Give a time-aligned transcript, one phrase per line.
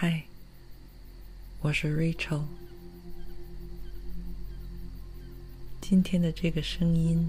[0.00, 0.22] 嗨，
[1.60, 2.42] 我是 Rachel。
[5.80, 7.28] 今天的这个声音。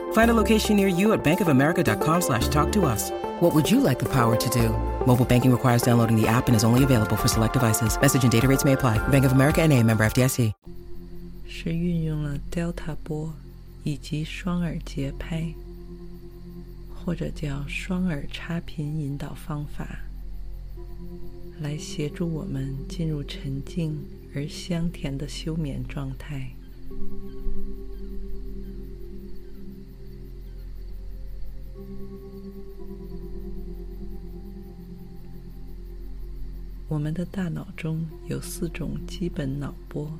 [0.12, 3.10] Find a location near you at bankofamerica.com slash talk to us.
[3.40, 4.70] What would you like the power to do?
[5.06, 7.98] Mobile banking requires downloading the app and is only available for select devices.
[8.00, 8.98] Message and data rates may apply.
[9.08, 10.52] Bank of America and a member FDIC.
[11.48, 13.32] 是运用了 Delta 波
[13.82, 15.54] 以及双耳节拍，
[16.94, 20.00] 或者叫双耳插频引导方法，
[21.60, 24.04] 来协助我们进入沉静
[24.34, 26.50] 而香甜的休眠状态。
[36.91, 40.11] 我们的大脑中有四种基本脑波，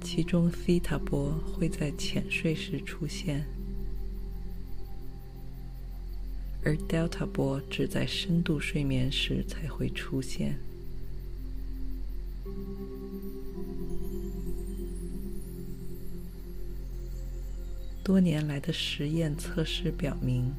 [0.00, 3.46] 其中 Theta 波会在浅睡时出现，
[6.64, 10.58] 而 Delta 波只在深度睡眠时才会出现。
[18.02, 20.52] 多年来的实验测试表明，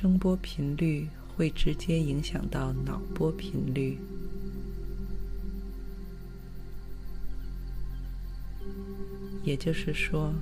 [0.00, 3.98] 声波频率会直接影响到脑波频率，
[9.44, 10.32] 也就是说，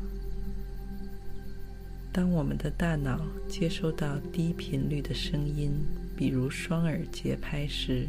[2.12, 5.72] 当我们的大脑接收到低频率的声音，
[6.16, 8.06] 比如双耳节拍时，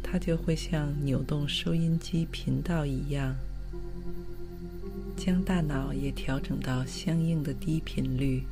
[0.00, 3.34] 它就会像扭动收音机频道一样，
[5.16, 8.44] 将大脑也调整到相应的低频率。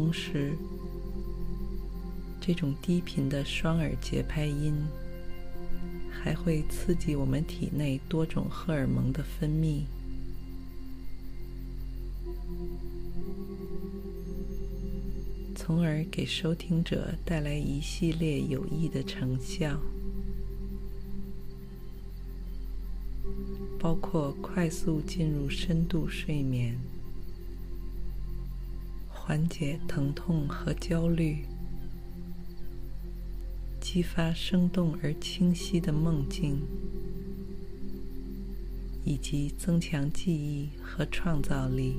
[0.00, 0.56] 同时，
[2.40, 4.74] 这种低频的双耳节拍音
[6.10, 9.82] 还会刺激我们体内多种荷尔蒙的分泌，
[15.54, 19.78] 从而给收听者带来一系列有益的成效，
[23.78, 26.89] 包括快速进入深度睡眠。
[29.30, 31.44] 缓解疼痛和焦虑，
[33.80, 36.60] 激发生动而清晰的梦境，
[39.04, 41.94] 以及增强记忆和创造力。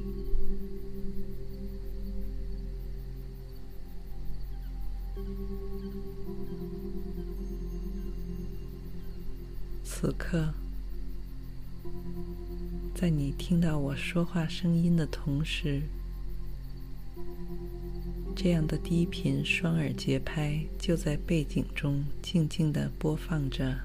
[9.86, 10.53] 此刻，
[12.94, 15.84] 在你听到我说话声音的同时，
[18.44, 23.79] 这样的低频双耳节拍就在背景中静静地播放着，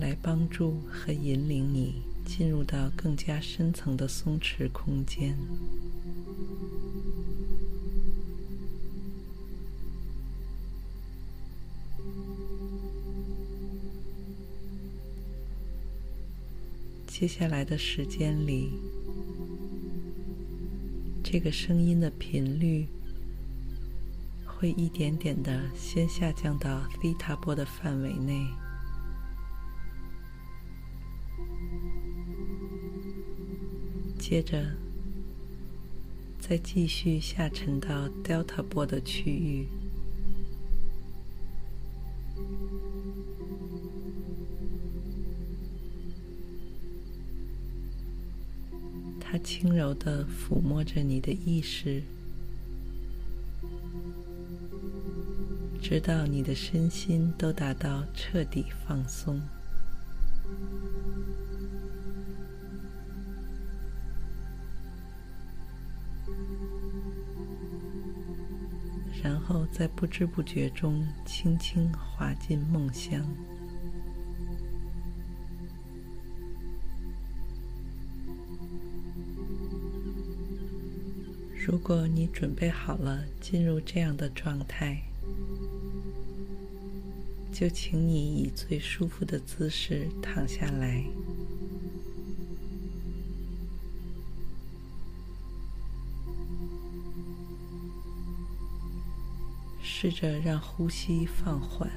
[0.00, 5.36] 来帮助和引领你进入到更加深层的松弛空间。
[17.22, 18.72] 接下来的时间里，
[21.22, 22.88] 这个声音的频率
[24.44, 28.44] 会一点点的先下降到 Theta 波的范围内，
[34.18, 34.74] 接着
[36.40, 39.68] 再继续下沉到 Delta 波的区域。
[49.62, 52.02] 轻柔的抚摸着你的意识，
[55.80, 59.40] 直到你的身心都达到彻底放松。
[69.22, 73.24] 然后在不知不觉中轻轻滑进梦乡。
[81.72, 85.04] 如果你准备好了进入这样的状态，
[87.50, 91.02] 就请你以最舒服的姿势躺下来，
[99.82, 101.90] 试着让呼吸放缓，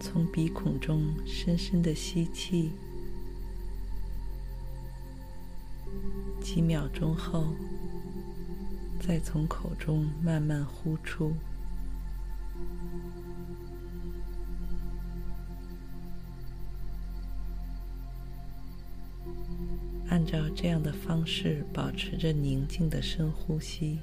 [0.00, 2.70] 从鼻孔中深深的吸气。
[6.40, 7.54] 几秒钟后，
[9.00, 11.34] 再从口中慢慢呼出。
[20.08, 24.00] 按照这样的方式，保持着宁静的深呼吸，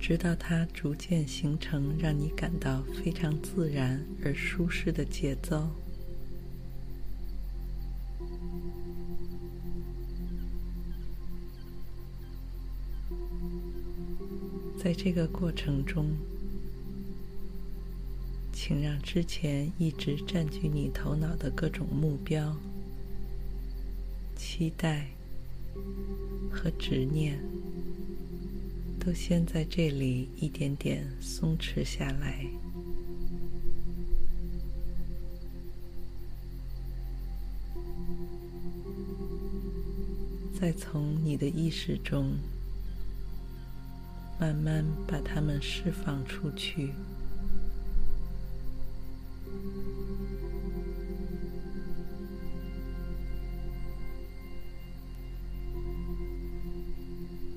[0.00, 5.68] 直到它逐渐形成让你感到非常自然而舒适的节奏。
[14.82, 16.08] 在这个过程中，
[18.50, 22.56] 请让之前一直占据你头脑的各种目标、
[24.34, 25.06] 期待
[26.50, 27.38] 和执念，
[28.98, 32.46] 都先在这里一点点松弛下来，
[40.58, 42.34] 再从你的意识中。
[44.40, 46.94] 慢慢把它们释放出去。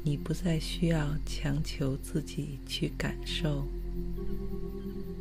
[0.04, 3.66] 你不再需要强求自己去感受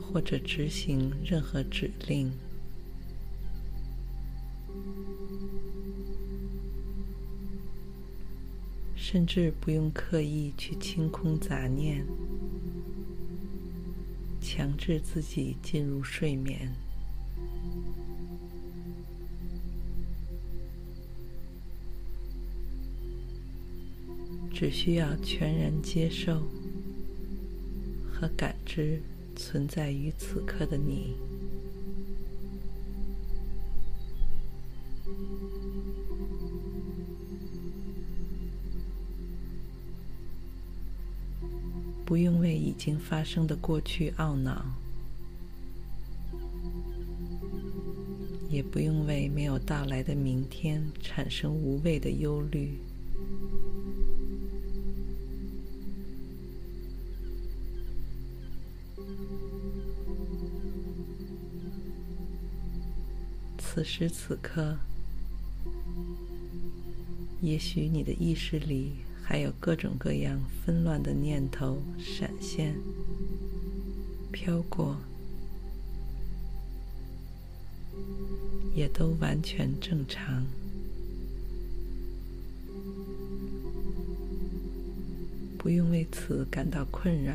[0.00, 2.32] 或者执行任何指令。
[9.12, 12.02] 甚至不用刻意去清空杂念，
[14.40, 16.74] 强制自己进入睡眠，
[24.50, 26.44] 只需要全然接受
[28.10, 29.02] 和感知
[29.36, 31.14] 存在于此刻的你。
[42.12, 44.66] 不用为已经发生的过去懊恼，
[48.50, 52.78] 也不用为没有到来的明天产生无谓的忧虑。
[63.56, 64.76] 此时此刻，
[67.40, 68.96] 也许你的意识里。
[69.32, 72.74] 还有各种各样纷乱的念头闪现、
[74.30, 74.94] 飘过，
[78.74, 80.44] 也都完全正常，
[85.56, 87.34] 不用为此感到困扰。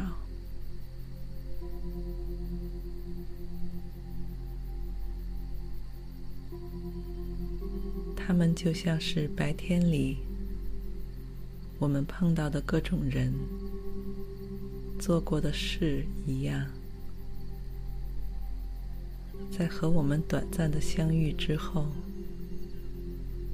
[8.15, 10.26] 他们就像是白天里。
[11.79, 13.31] 我们碰到的各种人、
[14.99, 16.67] 做过的事一样，
[19.51, 21.85] 在和我们短暂的相遇之后，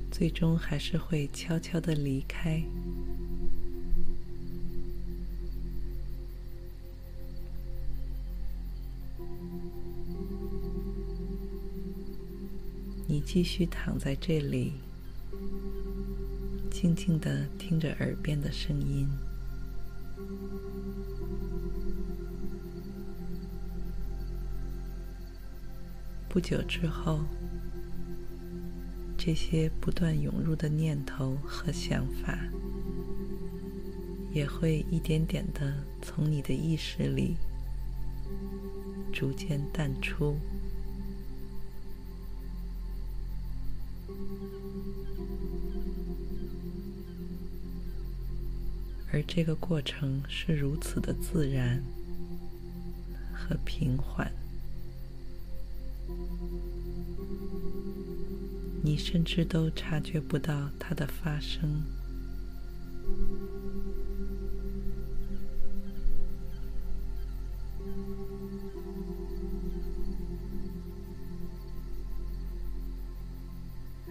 [0.10, 2.64] 最终还是会悄悄地离开。
[13.06, 14.74] 你继续躺在这里。
[16.84, 19.08] 静静地听着耳边的声音，
[26.28, 27.22] 不久之后，
[29.18, 32.38] 这些不断涌入的念头和想法，
[34.34, 37.38] 也会一点点的从你的意识里
[39.14, 40.36] 逐渐淡出。
[49.14, 51.84] 而这个过程是如此的自然
[53.32, 54.32] 和平缓，
[58.84, 61.84] 你甚至都察觉不到它的发生。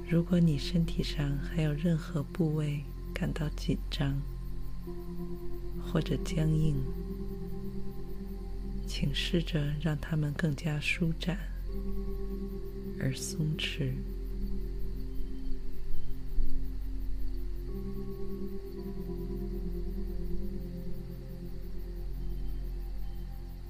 [0.08, 4.20] 如果你身体上还有任何部位感到紧张
[5.92, 6.74] 或者僵硬，
[8.86, 11.38] 请试着让它们更加舒展
[12.98, 13.92] 而松弛。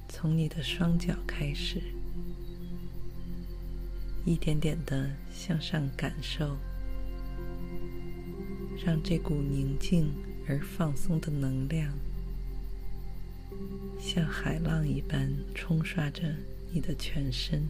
[0.08, 1.82] 从你的双脚开始。
[4.24, 6.56] 一点点的向上感受，
[8.86, 10.12] 让这股宁静
[10.46, 11.92] 而放松的能量，
[14.14, 16.23] 像海浪一般冲刷着
[16.71, 17.66] 你的全身。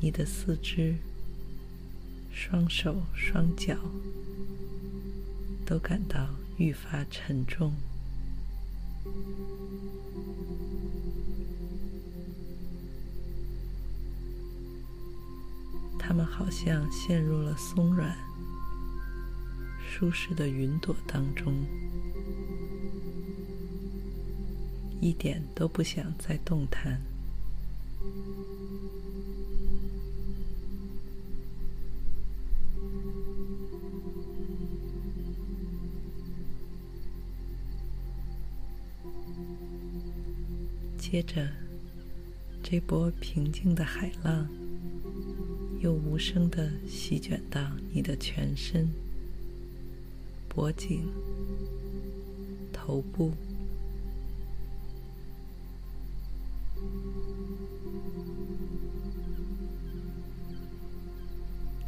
[0.00, 0.96] 你的四肢、
[2.32, 3.76] 双手、双脚
[5.64, 7.72] 都感到愈发沉重，
[16.10, 18.18] 他们好像陷入了松软、
[19.80, 21.54] 舒适的云朵当中，
[25.00, 27.00] 一点都不想再动弹。
[40.98, 41.48] 接着，
[42.64, 44.48] 这波平静的海浪
[45.80, 47.58] 又无声地席卷到
[47.90, 48.86] 你的全身、
[50.46, 51.08] 脖颈、
[52.70, 53.32] 头部。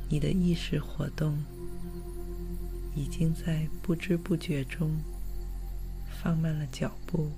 [0.08, 1.44] 你的意识活动
[2.94, 5.02] 已经在不知不觉中
[6.22, 7.30] 放慢了脚步。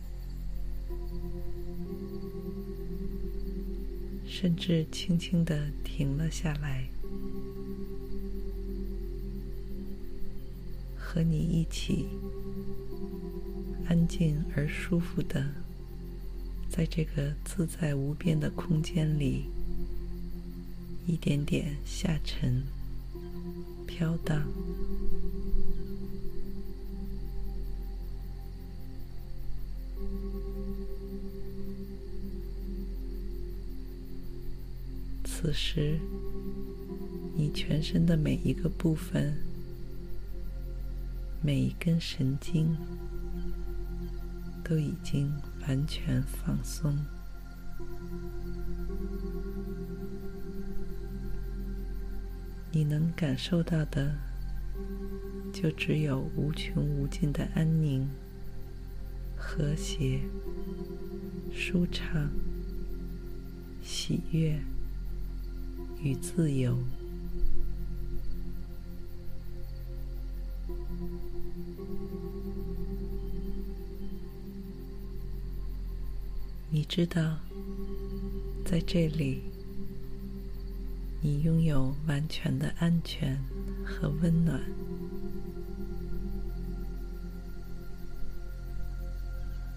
[4.44, 6.86] 甚至轻轻的停了下来，
[10.94, 12.04] 和你一起
[13.88, 15.42] 安静而舒服的，
[16.68, 19.46] 在这个自在无边的空间里，
[21.06, 22.62] 一点点下沉、
[23.86, 24.46] 飘荡。
[35.44, 36.00] 此时，
[37.34, 39.36] 你全身的每一个部分、
[41.42, 42.74] 每一根神经
[44.64, 45.30] 都已经
[45.68, 46.98] 完全放松。
[52.72, 54.14] 你能感受到的，
[55.52, 58.08] 就只有无穷无尽的安宁、
[59.36, 60.22] 和谐、
[61.52, 62.30] 舒畅、
[63.82, 64.58] 喜悦。
[66.04, 66.76] 与自由，
[76.68, 77.38] 你知道，
[78.66, 79.40] 在这里，
[81.23, 83.42] 你拥有完全的安全
[83.82, 84.61] 和温暖，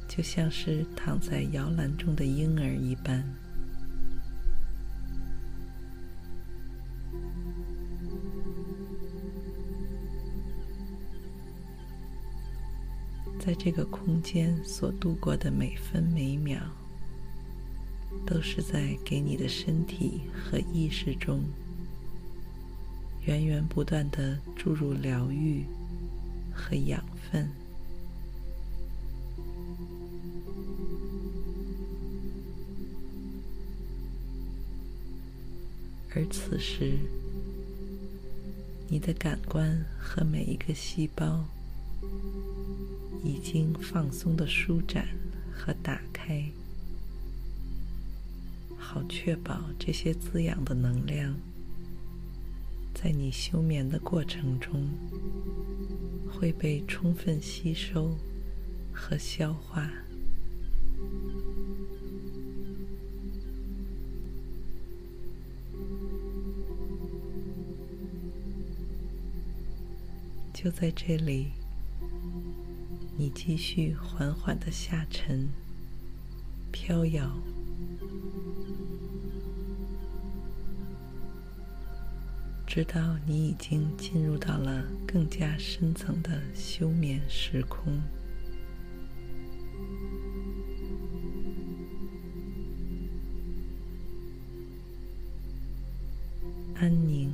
[0.10, 3.47] 就像是躺在摇篮中的婴儿一般。
[13.70, 16.58] 这个空间所度过的每分每秒，
[18.26, 21.44] 都是在给你的身体和意识中
[23.26, 25.66] 源源不断地注入疗愈
[26.54, 27.50] 和养分。
[36.16, 36.98] 而此时，
[38.88, 41.46] 你的感官和每一个细胞。
[43.24, 45.08] 已经放松的舒展
[45.52, 46.50] 和打开，
[48.78, 51.36] 好确保这些滋养的能量，
[52.94, 54.88] 在你休眠的过程中
[56.32, 58.16] 会被充分吸收
[58.94, 59.90] 和消化。
[70.54, 71.52] 就在这里，
[73.20, 75.50] 你继续缓缓的下沉、
[76.72, 77.28] 飘摇，
[82.68, 88.00] 直到你已经进入到了更加深层的休眠时空，
[96.76, 97.34] 安宁。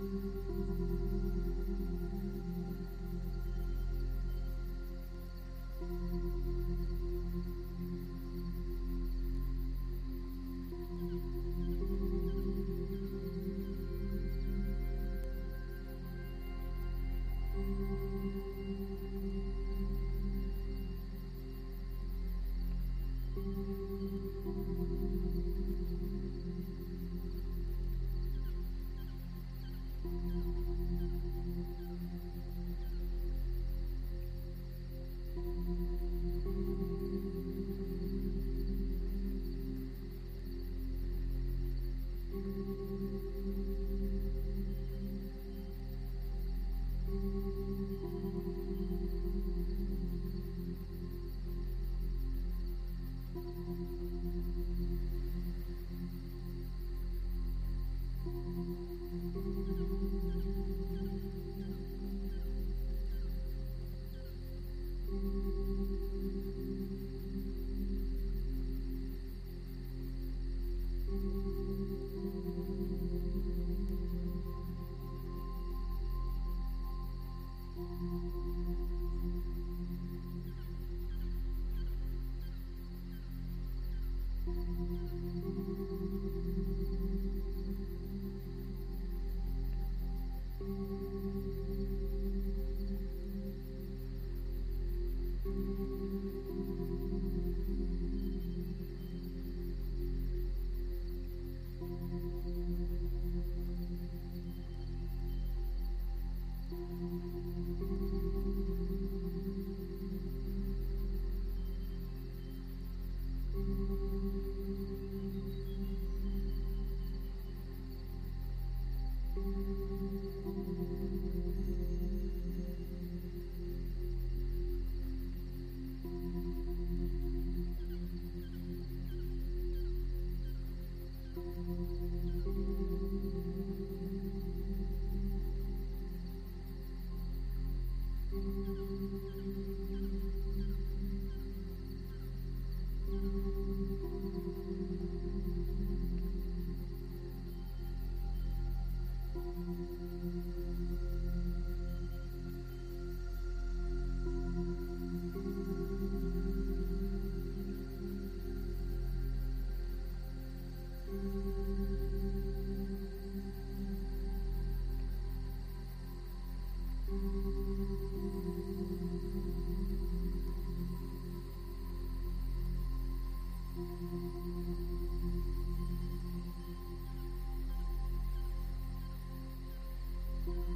[84.87, 85.60] Thank you.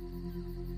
[0.00, 0.77] Thank you.